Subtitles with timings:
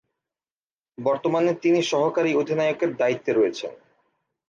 [0.97, 3.73] বর্তমানে তিনি সহঃ অধিনায়কের দায়িত্বে রয়েছেন।